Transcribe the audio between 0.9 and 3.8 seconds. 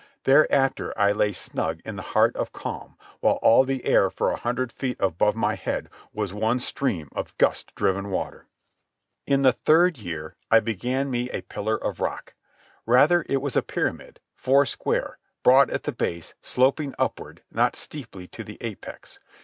I lay snug in the heart of calm while all